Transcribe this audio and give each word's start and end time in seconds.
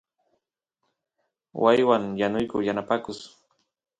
waaywan 1.61 2.03
yanuyku 2.21 2.57
yanapakus 2.67 3.19